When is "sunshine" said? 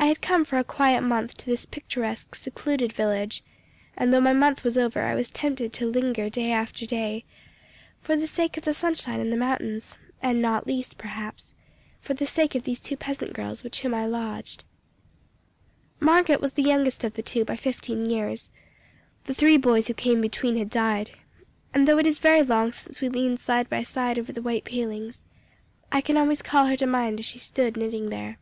8.72-9.18